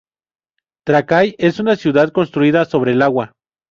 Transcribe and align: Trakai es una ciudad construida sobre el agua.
Trakai 0.87 1.35
es 1.37 1.59
una 1.59 1.75
ciudad 1.75 2.09
construida 2.11 2.65
sobre 2.65 2.93
el 2.93 3.03
agua. 3.03 3.33